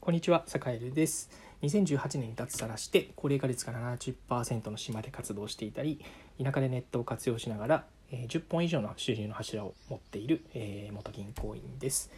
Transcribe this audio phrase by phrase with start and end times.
[0.00, 1.28] こんにちは、坂井です。
[1.60, 6.00] 2018年に脱サラして、高齢化率が70%の島で活動していたり、
[6.42, 12.10] 田舎でネットを活用しながら、え10本以上の収入の柱を持っている、えー、元銀行員です。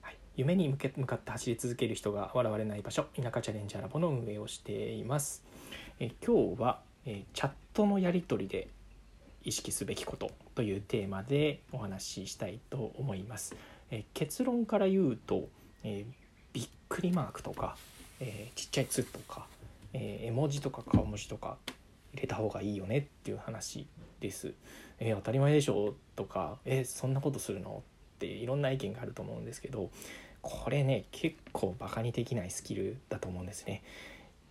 [0.00, 5.44] はい、夢に向け向かって走り続ける人が笑われない場所、田舎チャレンジャーラボの運営をしています。
[6.00, 8.68] え今日は、えチャットのやり取りで
[9.44, 13.54] 意識すべきことというテーマでお話ししたいと思います。
[13.90, 15.50] え結論から言うと、
[15.84, 16.25] えー
[16.86, 17.76] っくりマークとか、
[18.20, 19.46] えー、ちっちゃい「つ」とか、
[19.92, 21.58] えー、絵文字とか顔文字とか
[22.12, 23.86] 入れた方がいいよねっていう話
[24.20, 24.54] です。
[24.98, 27.82] えー、当たり前でしょとか「えそんなことするの?」
[28.16, 29.90] っていろんな意見があると思うんですけど
[30.40, 33.82] これね結構バカにできないスキルだと思うんですね。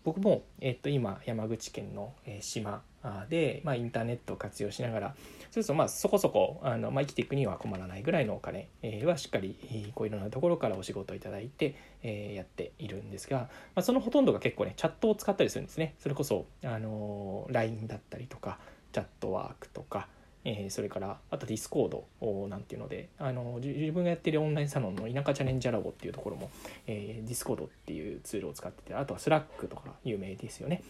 [0.05, 2.83] 僕も、えっと、今山口県の島
[3.27, 5.15] で、まあ、インターネットを活用しながら
[5.49, 8.69] そうするとまあそこそこあの、まあ、生きていくには困らないぐらいのお金
[9.03, 13.47] はしっかりこういろんなところからお仕事をいただいて、え、やっているんですが、ま
[13.77, 15.95] あ、そのほとんどが結構ねチャットを使ったりするんですね。
[15.99, 18.59] それこそあの LINE だったりとか
[18.91, 20.07] チャットワークとか
[20.45, 26.51] えー、それからあとディスコードなんていうのであの自分がやってるオンラインサロンの田舎チャレンジャーラボっていうところも、
[26.87, 30.83] えー、ディスコードっていうツールを使っててあとはスラックとか有名ですよね。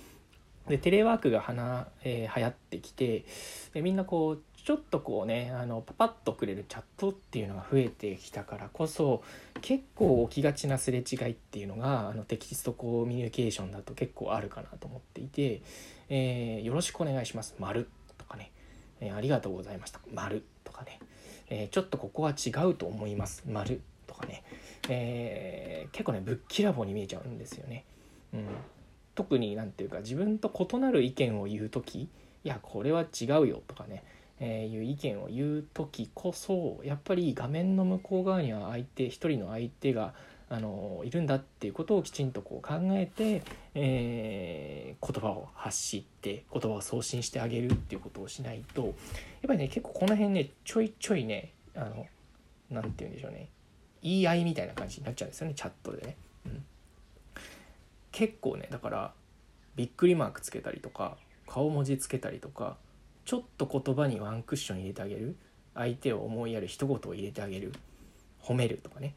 [0.68, 3.26] でテレワークがはな、えー、流行ってきて
[3.74, 9.24] でみんなこうちょっとこうねあのパパッとくれるチャットっていうのが増えてきたからこそ
[9.62, 15.62] 結構起きがちなすれ違いっていうのがあのテキストコミュニケーションだと結構あるかなと思っていて
[16.10, 18.52] 「えー、よろしくお願いします」丸とかね
[19.02, 20.00] えー、ありがとうございました。
[20.14, 21.00] 丸とかね、
[21.50, 23.44] えー、ちょっとここは違うと思います。
[23.48, 24.44] 丸とかね、
[24.90, 27.86] えー、結構ね、ぶっきらぼうに見えちゃうんですよね。
[28.34, 28.46] うん、
[29.16, 32.10] 特に何て言うか自分と異なる意見を言う時い
[32.44, 34.04] やこれは違うよとかね、
[34.40, 40.14] えー、いう意見を言う時こそやっぱり画面の向こう側には相手一人の相手が
[40.48, 43.44] あのいるんだっていうことをきちんとこう考えて、
[43.74, 48.94] えー、言葉を発して言葉を送信してあげるっていうことをしないとやっ
[49.48, 52.06] ぱりね結構この辺ねちょいちょいねあの
[52.70, 53.50] 何て言うんでしょうね
[54.04, 56.16] 言い合いみたいな感じになっちゃうんですよねチャットでね。
[56.46, 56.64] うん、
[58.12, 59.14] 結構ねだから
[59.76, 61.18] びっくりマークつけたりとか
[61.48, 62.78] 顔文字つけたりとか
[63.26, 65.36] ちょっと言葉にワンクッション入れてあげる。
[65.76, 67.74] 相手を思いやる一言を入れてあげる。
[68.42, 69.14] 褒めるとかね。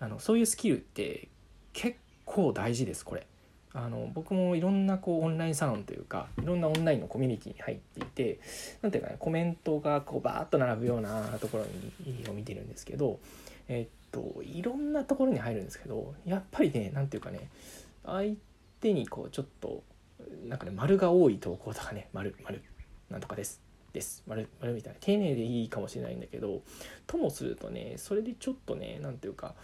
[0.00, 1.28] あのそういうスキルって
[1.72, 3.26] 結構大事ですこれ。
[3.72, 8.40] あの僕もいろんなこうオンラインサロンというかいろんなオンラインのコミュニティに入っていて
[8.82, 11.64] 何ていうかねコメントがこうバーッと並ぶようなところ
[12.04, 13.20] にを見てるんですけど
[13.68, 17.48] えっといろんなところに入るんですけどやっぱりね何ていうかね
[18.04, 18.34] 相
[18.80, 19.84] 手にこうちょっと
[20.48, 22.62] なんかね丸が多い投稿とかね丸丸
[23.08, 23.60] なんとかです
[23.92, 26.62] です丸丸みたいな丁寧でいいかもしれないんだけど
[27.06, 29.54] ともするとねそれでちょっとね何ていうか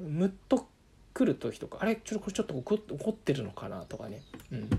[0.00, 0.68] ムッと
[1.12, 4.22] くる時とかあれちょっとこれちょっと怒ってるのかなとかね、
[4.52, 4.70] うん、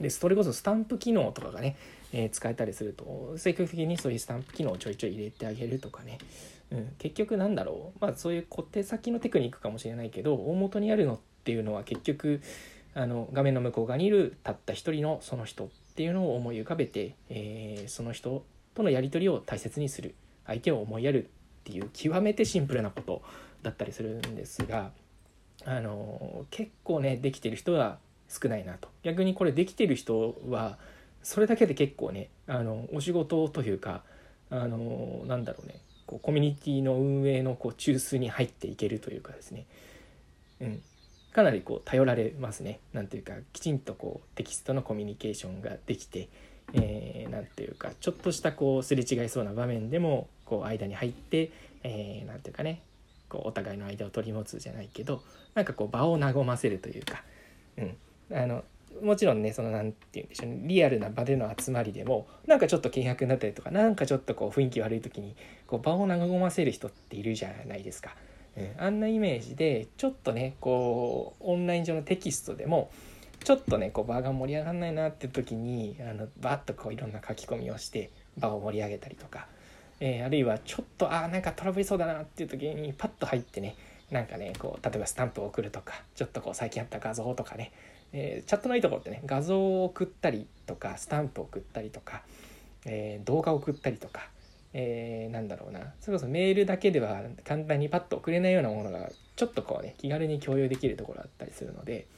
[0.00, 1.76] でそれこそスタンプ機能とかがね、
[2.12, 6.18] えー、使えたりすると積極的にそういうスタンプ機能をちょいちょい入れてあげるとかね、
[6.70, 7.98] うん、結局なんだろう。
[8.00, 12.40] まあそういう小手先のテクニックかもしれないけど大元にあるのっていうのは結局
[12.94, 18.44] あの画面の向こう側にいるたった一人のその人っていうのを思い浮かべて、えー、その人
[18.74, 20.14] とのやり取りを大切にする。
[20.44, 21.28] 相手を思いやるっ
[21.64, 23.22] ていう極めてシンプルなこと。
[23.62, 24.90] だったりするんですが
[25.64, 28.88] あの結構ねできてる人は少ないなと。
[29.02, 30.78] 逆にこれできてる人は
[31.22, 34.02] それだけで結構ねあのお仕事というか
[34.50, 39.66] あのなんだろうねこうコミュニティの運営のこう中枢に入っていけるというかですね、
[40.60, 40.82] うん、
[41.32, 42.80] かなりこう頼られますね。
[42.92, 46.28] なんていうかきちんとこうテキストのコミュニケーションができて
[46.72, 51.50] 何、えー、ていうかちょっとしたこうすれ違いそうな場面でもこう間に入って
[51.82, 52.82] 何、えー、ていうかね
[53.32, 55.22] こうお互いの間を取り持つじゃないけど
[55.54, 57.24] なんかこう場を和ませるというか、
[57.78, 57.96] うん、
[58.36, 58.62] あの
[59.02, 65.34] もちろんねその何て言うんでしょうねリアルな場での集まりでもなんかちょっと険悪になったりとかなんかちょっとこう雰囲気悪い時に
[65.66, 68.14] こう場を和ませる人っているじゃないですか。
[68.54, 72.90] うん、あんなイメージでちょっとねこうオンライン上のテキストでも
[73.42, 79.46] ちょっとねこう場が盛り上がんないなって時にあのバッとこういろんな書き込みをして場を盛り上げたりとか
[80.04, 83.76] えー、あるいはちょっとあなんかトラブりそうだなっていう時にパッと入ってね
[84.10, 87.70] なんかねこう例えばスタンプを送るとかちょっとこう最近あった画像とかね、
[88.12, 92.22] えー、チャットのいいところってね画像を送ったりとかスタンプを送ったりとか、
[92.84, 94.28] えー、動画を送ったりとか、
[94.74, 102.08] えー、なんだろうなそれこそメールだけでは簡単にパッと送れないようなものがちょっとこうね気軽に共有できるところだったりするので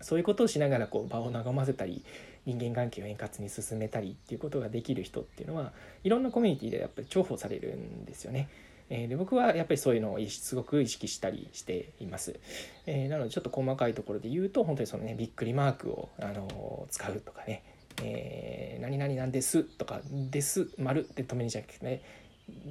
[0.00, 2.04] そういうことをしながらこう場を和ませたり
[2.46, 8.48] 人間関係を円滑に進めたりっていうことができる人っていうのはいろんなコミュニティでやっぱり重宝されるんですよね。
[8.90, 12.38] えー、で僕はやっぱりそういうのをすごく意識したりしています、
[12.84, 17.62] えー、なのでちょっと細かいところで言うと本当にそのねびっくりマークを、あの使うとかね
[18.02, 22.02] えー、何々なんですとかです丸で止めるんじゃなくてね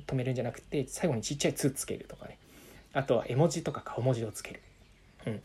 [0.06, 2.38] 止めるんじゃなくて最後にちっちゃい「つ」つけるとかね
[2.94, 4.62] あとは絵文字とか顔文字をつける。
[5.26, 5.42] うん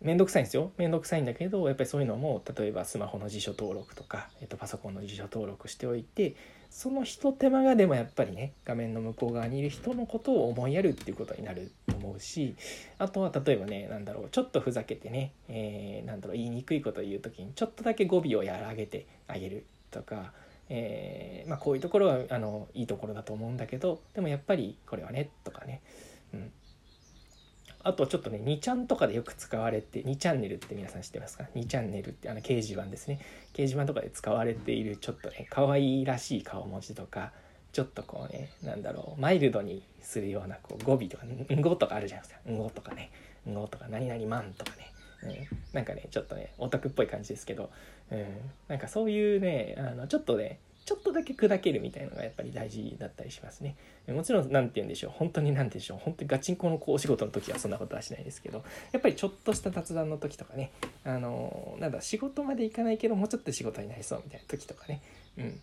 [0.00, 0.72] めんどくさいんですよ。
[0.78, 6.36] めんどくさいんだけどやっぱりそういうのも例えばスマホの辞書登録とか、えっと、パソコンの辞書登録しておいて
[6.70, 12.54] そのひと手間がでもやっぱりね画面の向こう側にいる人のことを思いやるっていうことになると思うし
[12.98, 20.32] あとは例えばね何だろうちょっとふざけてね、えー、なんだろう言いにくいことを言う時にちょっとだけ語尾を和らげてあげるとか
[20.72, 25.82] えー、まあ、こういうところはあのいいところだと思うんだけどでもやっぱりこれはねとかね、
[26.32, 26.52] うん、
[27.82, 33.20] あとちょっとね2ちゃんとかでよく使われて2チャンネルって皆さん知ってますか？2チャンネルってあの掲示板ですね。
[33.52, 37.32] 掲示板とかで使われているちょっとね可愛らしい顔文字とか
[37.72, 43.10] ちょっとこうねなんだろうマイルドにするようなこう語尾とか「んご」とかあるじゃないですか「んご」とかね
[43.48, 44.92] 「んご」とか「何々マン」とかね。
[45.22, 45.34] うん、
[45.74, 47.70] なんかねちょっとねオタクっぽい感じですけど、
[48.10, 48.26] うん、
[48.68, 53.76] なんかそういうねあのちょっとねちょっとだけ砕けるみたいなのがやっぱり大事だったりしますね。
[54.08, 55.12] もちろん何て言うんでしょう。
[55.14, 55.98] 本当に何て言うんでしょう。
[55.98, 58.64] 本当にガチンコのこうお仕事の時はそんなことはしないですけど。
[58.92, 60.72] やっぱりちょっとした雑談の時とかね。
[61.04, 65.02] あのなんだ仕事まで行かないけどもうちょっと仕事になりそうみたいな時とかね。
[65.38, 65.60] うん。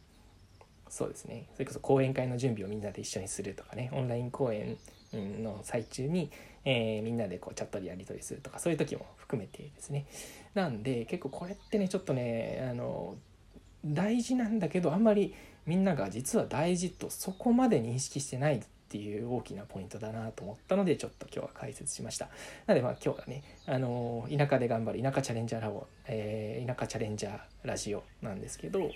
[0.89, 1.47] そうですね。
[1.53, 3.89] それこそ講演会の準備をみんなで一緒にするとかね。
[3.93, 4.77] オンライン講演
[5.13, 6.31] の最中に、
[6.65, 10.05] えー、みんなでこうチャットでやり取りするとかそういう時も含めてですね。
[10.53, 13.15] なんで結構これってねちょっとねあの
[13.85, 15.33] 大事なんだけどあんまり
[15.65, 18.57] みんなが実は大事とそこまで認識してない
[18.87, 22.27] っていう大きなポイントだなと思ったのでちょっと今日は解説しました。
[22.67, 28.89] なのでまあ今日はね、あの田舎で頑張る田舎チャレンジャーラボ、えー、田舎チャレンジャーラジオなんですけど、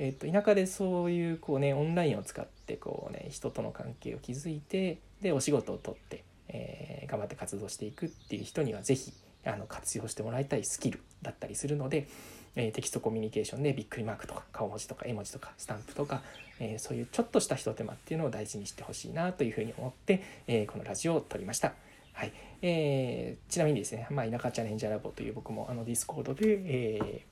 [0.00, 9.12] えー、と田舎でそういうこうねオンラインを使ってこうね人との関係を築いてでお仕事を取って、えー、頑張って活動していくっていう人には是非
[9.44, 12.08] あの活用してもらいたいスキルだったりするので、
[12.56, 16.22] えテキストコミュニケーションでびっくりマークとか顔文字とか絵文字とかスタンプとか、
[16.60, 21.72] えそういうちょっとしたひと手間っていうのを大事にしてほしいなというふうに思って、えこのラジオを撮りました。
[22.18, 22.32] はい
[22.62, 27.22] えー、ちなみにですね、まあ、田舎チャレンジャーラボという僕もあのディスコードで、え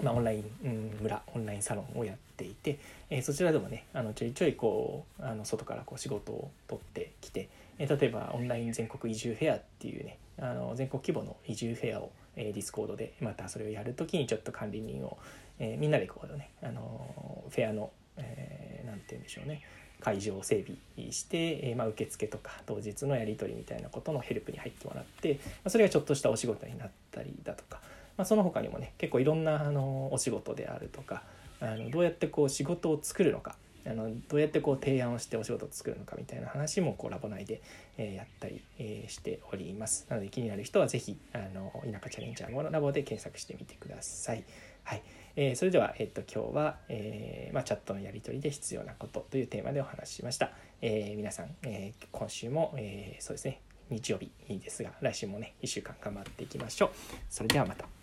[0.00, 2.78] ーまあ、オンライン、うん、村オンラインサロンをやっていて、
[3.10, 15.18] えー、そちらでもねあのちょいちょいこうあの外からこう仕事を取ってきて、え、例えばオンライン全国移住フェアっていうねあの全国規模の移住フェアをえー、ディスコードでまたそれをやるときにちょっと管理人を、
[15.58, 19.62] えー、みんなでこうね、あのフェアの、えー、て言うんでしょうね
[20.00, 20.64] 会場を整
[20.96, 27.80] 備して、えーまあ、受付とか当日のやり取りみたいなことのヘルプに入ってもらって、まあ、それがちょっとしたお仕事になったりだとか、
[28.16, 31.22] まあ、その他にもね結構いろんなあのお仕事であるとか
[31.60, 37.62] あのどうやってこう仕事を作るのかあのどうやってこう提案をしてお仕事を作るのかみたいな話もこうラボ内で、
[37.98, 44.44] え、やったり、え、しておりますなので気になる人は是非あの田舎チャレンジャーものラボで検索してみてください。
[44.84, 45.02] はい
[45.36, 50.50] えー、それでは、えっと、今日は、えーまあ、チャットのやり取りで必要なことというテーマでお話ししました。
[50.82, 53.60] えー、皆さん、え、今週も、え、そうですね
[53.90, 56.90] 日曜日いいですが来週もね1週間頑張っていきましょう。
[57.28, 57.99] それではまた。